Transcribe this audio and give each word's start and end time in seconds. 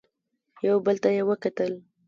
يو 0.67 0.75
بل 0.85 0.95
ته 1.03 1.09
يې 1.15 1.23
وکتل. 1.29 1.71